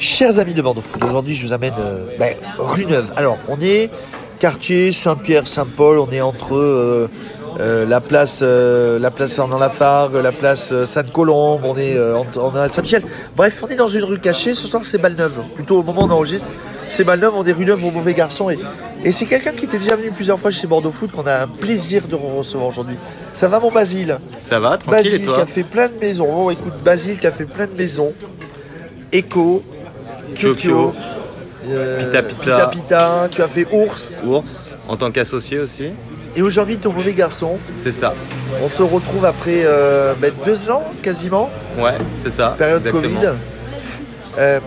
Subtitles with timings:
[0.00, 3.12] Chers amis de Bordeaux Food, aujourd'hui je vous amène euh, ben, rue Neuve.
[3.16, 3.90] Alors on est
[4.38, 7.10] quartier Saint-Pierre-Saint-Paul, on est entre euh,
[7.60, 13.02] euh, la place la place Fernand Lafargue, la place Sainte-Colombe, on est on à Saint-Michel.
[13.36, 15.44] Bref, on est dans une rue cachée, ce soir c'est Balneuve.
[15.54, 16.48] Plutôt au moment où on enregistre,
[16.88, 18.48] c'est Balneuve, on est rue Neuve au mauvais garçon.
[18.48, 18.58] Et,
[19.04, 21.46] et c'est quelqu'un qui était déjà venu plusieurs fois chez Bordeaux Food qu'on a un
[21.46, 22.96] plaisir de recevoir aujourd'hui.
[23.34, 24.16] Ça va mon Basile?
[24.40, 26.24] Ça va, tranquille Basile et qui a fait plein de maisons.
[26.24, 28.14] Bon, écoute, Basile qui a fait plein de maisons.
[29.12, 29.60] Echo,
[30.34, 30.94] Kyokyo,
[31.68, 32.42] euh, Pita Pita.
[32.42, 34.20] Pita Pita, tu as fait Ours.
[34.26, 35.90] Ours, en tant qu'associé aussi,
[36.36, 38.14] Et aujourd'hui, ton mauvais garçon, c'est ça.
[38.62, 42.54] on se retrouve après euh, ben, deux ans quasiment, Ouais, c'est ça.
[42.58, 43.20] période exactement.
[43.20, 43.28] Covid.
[44.38, 44.60] Euh,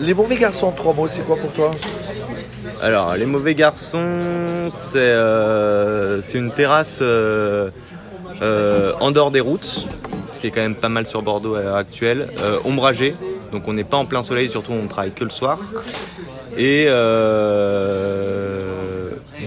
[0.00, 1.70] les mauvais garçons trois mots, c'est quoi pour toi?
[2.82, 7.00] Alors, les mauvais garçons, c'est euh, une terrasse
[9.00, 9.86] en dehors des routes,
[10.28, 12.28] ce qui est quand même pas mal sur Bordeaux à l'heure actuelle,
[12.64, 13.14] ombragée,
[13.52, 15.58] donc on n'est pas en plein soleil, surtout on travaille que le soir,
[16.56, 18.06] et euh,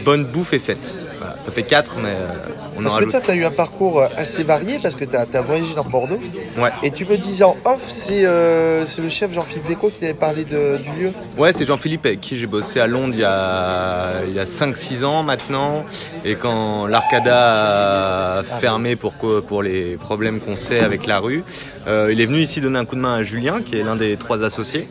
[0.03, 1.03] bonne bouffe et fête.
[1.49, 2.27] Ça fait 4, mais euh,
[2.75, 3.11] on en Parce que rajoute.
[3.11, 6.19] toi, tu as eu un parcours assez varié parce que tu as, voyagé dans Bordeaux.
[6.59, 6.69] Ouais.
[6.83, 10.43] Et tu me disais en off, c'est euh, le chef Jean-Philippe Déco qui avait parlé
[10.45, 11.11] de- du lieu.
[11.39, 14.45] Ouais, c'est Jean-Philippe avec qui j'ai bossé à Londres il y a, il y a
[14.45, 15.83] 5-6 ans maintenant.
[16.23, 21.43] Et quand l'Arcada a fermé pour, pour les problèmes qu'on sait avec la rue,
[21.87, 23.95] euh, il est venu ici donner un coup de main à Julien, qui est l'un
[23.95, 24.87] des trois associés.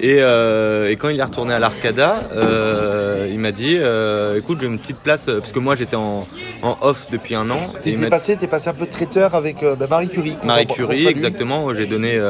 [0.00, 4.58] Et, euh, et quand il est retourné à l'Arcada, euh, il m'a dit euh, écoute,
[4.60, 6.26] j'ai une petite place, parce que moi j'étais en,
[6.62, 7.58] en off depuis un an.
[7.82, 10.34] T'es passé, t'es passé un peu traiteur avec bah, Marie Curie.
[10.42, 11.72] Marie Curie, exactement.
[11.74, 12.20] J'ai donné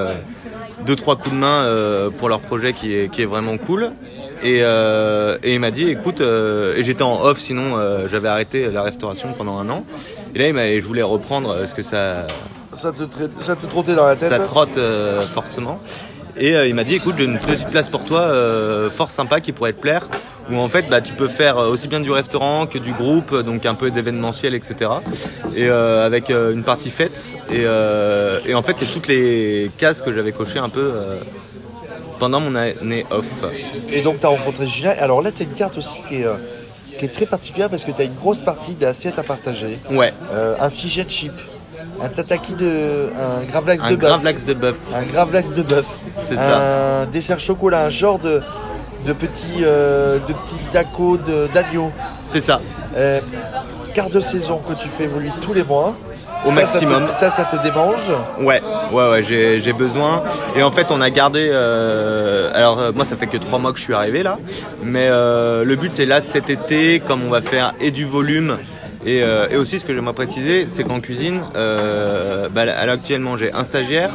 [0.87, 3.91] deux trois coups de main pour leur projet qui est, qui est vraiment cool.
[4.43, 7.77] Et, et il m'a dit, écoute, et j'étais en off, sinon
[8.11, 9.85] j'avais arrêté la restauration pendant un an.
[10.35, 12.27] Et là, il m'a, je voulais reprendre parce que ça,
[12.75, 13.03] Ça te,
[13.41, 14.79] ça te trottait dans la tête ça trotte
[15.35, 15.81] fortement.
[16.36, 19.41] Et euh, il m'a dit, écoute, j'ai une petite place pour toi, euh, fort sympa,
[19.41, 20.08] qui pourrait te plaire.
[20.50, 23.34] Où en fait, bah, tu peux faire euh, aussi bien du restaurant que du groupe,
[23.42, 24.91] donc un peu d'événementiel, etc.
[25.54, 27.37] Et euh, avec euh, une partie fête.
[27.50, 30.92] Et, euh, et en fait, c'est toutes les cases que j'avais cochées un peu
[32.19, 33.26] pendant mon année off.
[33.91, 34.94] Et donc tu as rencontré Julien.
[34.98, 36.26] Alors là, tu as une carte aussi qui est,
[36.98, 39.78] qui est très particulière parce que tu as une grosse partie d'assiette à partager.
[39.91, 40.71] Ouais, un
[41.09, 41.32] chip,
[42.00, 43.10] un tataki de.
[43.19, 44.08] un gravlax un de bœuf.
[44.08, 44.76] gravlax de bœuf.
[44.94, 45.86] Un gravlax de bœuf.
[46.28, 48.42] C'est Un dessert chocolat, un genre de,
[49.06, 51.19] de petits, euh, de petits tacos
[51.54, 51.91] d'agneau.
[52.25, 52.60] C'est ça.
[52.97, 53.20] Euh,
[53.94, 55.94] carte de saison que tu fais évoluer tous les mois.
[56.44, 57.06] Au Ça, maximum.
[57.12, 58.10] Ça, te, ça, ça te démange.
[58.41, 58.60] Ouais,
[58.91, 60.24] ouais, ouais, j'ai, j'ai besoin.
[60.56, 61.48] Et en fait, on a gardé.
[61.53, 64.38] euh, alors, euh, moi, ça fait que trois mois que je suis arrivé là.
[64.82, 68.59] Mais euh, le but, c'est là, cet été, comme on va faire et du volume.
[69.05, 73.53] Et, euh, et aussi, ce que j'aimerais préciser, c'est qu'en cuisine, euh, bah, actuellement, j'ai
[73.53, 74.11] un stagiaire,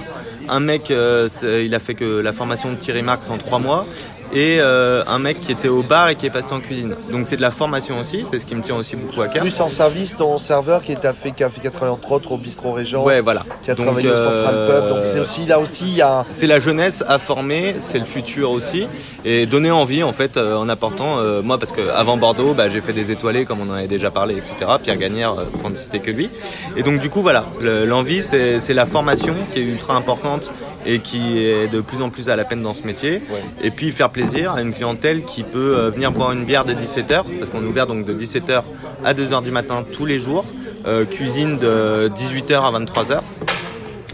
[0.48, 3.86] un mec, euh, il a fait que la formation de Thierry Marx en trois mois,
[4.34, 6.96] et euh, un mec qui était au bar et qui est passé en cuisine.
[7.12, 9.42] Donc, c'est de la formation aussi, c'est ce qui me tient aussi beaucoup à cœur.
[9.42, 12.32] Plus en service, ton serveur qui, est à fait, qui a fait 80 entre autres
[12.32, 13.04] au bistrot Régent.
[13.04, 13.44] Ouais, voilà.
[13.64, 14.96] Qui a Donc, travaillé au Central euh, Pub.
[14.98, 16.26] Donc c'est aussi là aussi il y a.
[16.32, 18.88] c'est la jeunesse à former, c'est le futur aussi,
[19.26, 21.22] et donner envie en fait euh, en apportant.
[21.44, 24.12] moi, parce que avant Bordeaux, bah, j'ai fait des étoilés comme on en avait déjà
[24.12, 24.56] parlé, etc.
[24.84, 26.30] Pierre Gagnère, pour ne citer que lui.
[26.76, 30.52] Et donc du coup, voilà, le- l'envie, c'est c'est la formation qui est ultra importante
[30.86, 33.22] et qui est de plus en plus à la peine dans ce métier.
[33.62, 37.24] Et puis faire à une clientèle qui peut euh, venir boire une bière dès 17h,
[37.40, 38.64] parce qu'on est ouvert donc de 17h
[39.06, 40.44] à 2h du matin tous les jours.
[40.88, 43.20] Euh, cuisine de 18h à 23h.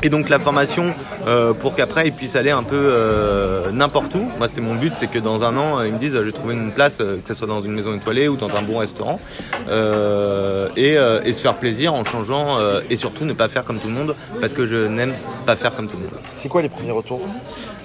[0.06, 0.94] Et donc la formation
[1.28, 4.30] euh, pour qu'après ils puissent aller un peu euh, n'importe où.
[4.38, 6.34] Moi c'est mon but, c'est que dans un an euh, ils me disent euh, j'ai
[6.34, 8.80] trouvé une place, euh, que ce soit dans une maison étoilée ou dans un bon
[8.80, 9.22] restaurant,
[9.70, 13.64] euh, et, euh, et se faire plaisir en changeant euh, et surtout ne pas faire
[13.64, 15.14] comme tout le monde parce que je n'aime
[15.46, 16.20] pas faire comme tout le monde.
[16.36, 17.22] C'est quoi les premiers retours?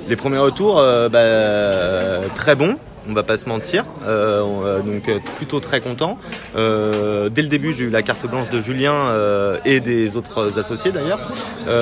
[0.09, 2.77] Les premiers retours, euh, bah, très bons.
[3.09, 6.19] On va pas se mentir, Euh, euh, donc euh, plutôt très content.
[6.57, 10.59] Euh, dès le début, j'ai eu la carte blanche de Julien euh, et des autres
[10.59, 11.21] associés d'ailleurs.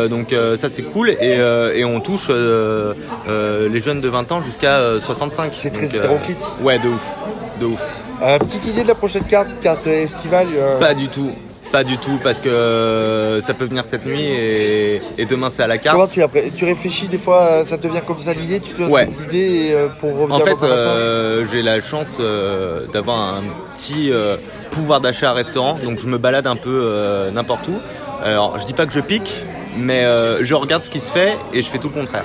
[0.08, 1.38] Donc ça c'est cool et,
[1.74, 5.52] et on touche les jeunes de 20 ans jusqu'à euh, 65.
[5.58, 6.38] C'est très hétéroclite.
[6.60, 7.04] ouais, de ouf,
[7.60, 7.80] de ouf.
[8.40, 10.48] Petite idée de la prochaine carte, carte estivale.
[10.80, 11.32] Pas du tout,
[11.72, 15.62] pas du tout parce que euh, ça peut venir cette nuit et, et demain c'est
[15.62, 15.96] à la carte.
[15.96, 18.72] Comment tu, après, tu réfléchis des fois, euh, ça te vient comme ça l'idée, tu
[18.72, 19.06] te donnes Ouais.
[19.06, 23.42] des idées euh, pour revenir En fait, euh, j'ai la chance euh, d'avoir un
[23.74, 24.36] petit euh,
[24.70, 27.78] pouvoir d'achat à restaurant, donc je me balade un peu n'importe où.
[28.24, 29.44] Alors, je dis pas que je pique,
[29.76, 30.02] mais
[30.42, 32.24] je regarde ce qui se fait et je fais tout le contraire.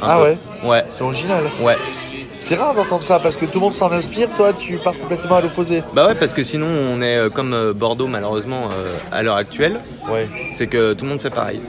[0.00, 0.22] Un Ah peu.
[0.22, 1.44] ouais Ouais, C'est original.
[1.60, 1.76] ouais.
[2.38, 5.36] C'est rare d'entendre ça parce que tout le monde s'en inspire, toi tu pars complètement
[5.36, 5.82] à l'opposé.
[5.92, 9.36] Bah ouais, parce que sinon on est euh, comme euh, Bordeaux malheureusement euh, à l'heure
[9.36, 9.80] actuelle,
[10.10, 10.28] Ouais.
[10.54, 11.60] c'est que tout le monde fait pareil.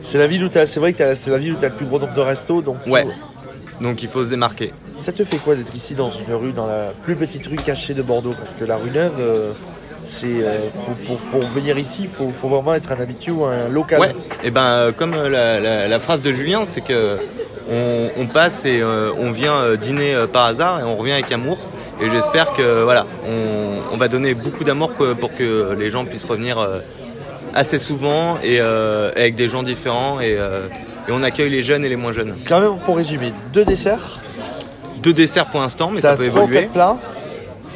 [0.00, 1.74] C'est la ville où t'as, c'est vrai que t'as- c'est la ville où t'as le
[1.74, 3.04] plus gros nombre de restos, donc Ouais.
[3.04, 4.72] tout- Donc il faut se démarquer.
[4.98, 7.92] Ça te fait quoi d'être ici dans une rue, dans la plus petite rue cachée
[7.94, 8.34] de Bordeaux?
[8.38, 9.52] Parce que la rue Neuve, euh,
[10.04, 10.58] c'est euh,
[11.06, 13.98] pour, pour- pour venir ici, il faut, faut vraiment être un habitué ou un local.
[14.00, 14.12] Ouais,
[14.44, 17.18] et ben euh, comme la, la- la phrase de Julien, c'est que
[17.70, 21.12] on, on passe et euh, on vient euh, dîner euh, par hasard et on revient
[21.12, 21.58] avec amour.
[22.00, 26.24] Et j'espère que voilà, on, on va donner beaucoup d'amour pour que les gens puissent
[26.24, 26.58] revenir
[27.54, 31.94] assez souvent et avec des gens différents et, et on accueille les jeunes et les
[31.94, 32.36] moins jeunes.
[32.48, 34.18] Quand même, pour résumer, deux desserts,
[35.04, 36.62] Deux desserts pour l'instant, mais ça peut trois évoluer.
[36.62, 36.96] quatre plats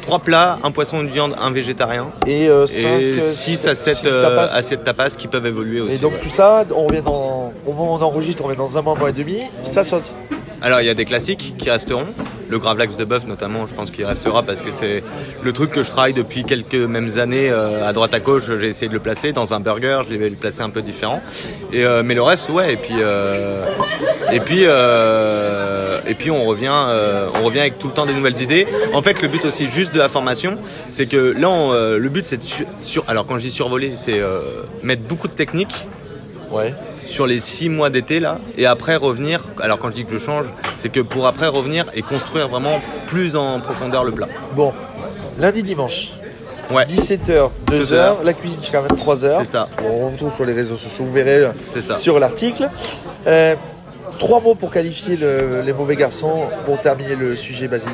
[0.01, 4.45] Trois plats, un poisson, une viande, un végétarien et euh, 6 à 7 six tapas.
[4.53, 5.95] assiettes tapas qui peuvent évoluer aussi.
[5.95, 6.19] Et donc ouais.
[6.19, 8.93] tout ça, on revient dans, au moment où on enregistre, on revient dans un mois,
[8.95, 10.13] un mois et demi, ça saute.
[10.61, 12.05] Alors il y a des classiques qui resteront.
[12.49, 15.03] Le gravlax de bœuf notamment, je pense qu'il restera parce que c'est
[15.43, 18.43] le truc que je travaille depuis quelques mêmes années euh, à droite à gauche.
[18.59, 21.21] J'ai essayé de le placer dans un burger, je l'ai placé un peu différent.
[21.71, 22.73] Et euh, mais le reste, ouais.
[22.73, 23.65] Et puis euh,
[24.31, 28.15] et puis euh, et puis on revient euh, on revient avec tout le temps des
[28.15, 28.67] nouvelles idées.
[28.93, 30.57] En fait, le but aussi juste de la formation,
[30.89, 32.43] c'est que là, on, le but c'est de
[32.81, 34.19] sur, alors quand je dis survoler, c'est
[34.83, 35.87] mettre beaucoup de techniques
[36.51, 36.73] Ouais.
[37.09, 40.17] Sur les six mois d'été là et après revenir alors quand je dis que je
[40.19, 40.45] change
[40.77, 44.73] c'est que pour après revenir et construire vraiment plus en profondeur le plat Bon,
[45.39, 46.11] lundi, dimanche,
[46.71, 48.23] ouais 17h, 2h, Deux heures.
[48.23, 49.39] la cuisine jusqu'à 23h.
[49.43, 52.69] c'est ça on retrouve sur les réseaux sociaux, vous verrez euh, ça sur l'article.
[53.27, 53.55] Euh,
[54.19, 57.89] trois mots pour qualifier le- les mauvais garçons pour terminer le sujet, Basile.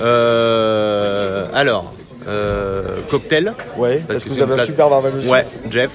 [0.00, 1.92] Euh, alors
[2.28, 3.54] euh, cocktail.
[3.76, 5.30] Ouais, Parce parce que que vous avez un super barman aussi.
[5.30, 5.90] ouais Jeff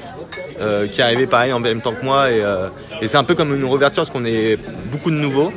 [0.59, 2.67] euh, qui est arrivé pareil en même temps que moi et, euh,
[3.01, 4.57] et c'est un peu comme une réouverture parce qu'on est
[4.91, 5.51] beaucoup de nouveaux.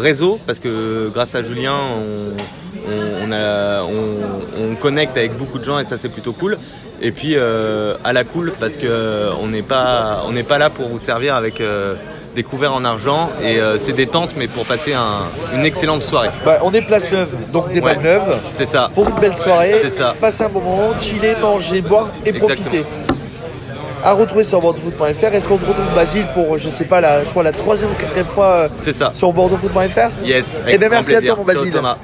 [0.00, 5.58] Réseau parce que grâce à Julien on, on, on a, on, on connecte avec beaucoup
[5.58, 6.58] de gens et ça c'est plutôt cool.
[7.02, 10.70] Et puis à la cool parce que euh, on n'est pas on n'est pas là
[10.70, 11.60] pour vous servir avec
[12.36, 16.02] des couverts en argent et euh, c'est des tentes mais pour passer un- une excellente
[16.02, 17.94] soirée Bah, on est place neuve, donc des Ouais.
[17.94, 18.36] balles neuves.
[18.52, 20.14] c'est ça Pour une belle soirée, C'est ça.
[20.20, 22.54] passer un bon moment, chiller, manger, boire et Exactement.
[22.56, 22.84] profiter.
[24.04, 25.34] À retrouver sur bordeauxfoot.fr.
[25.34, 28.26] Est-ce qu'on retrouve Basile pour, je sais pas, la, je crois la troisième ou quatrième
[28.26, 31.72] fois euh, ça sur bordeauxfoot.fr yes Eh ben, avec grand merci à toi, mon Basile.
[31.72, 31.96] Thomas